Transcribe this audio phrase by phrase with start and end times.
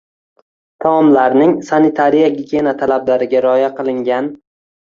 [0.85, 4.35] Taomlarning sanitariya-gigiyena talablariga rioya qilingan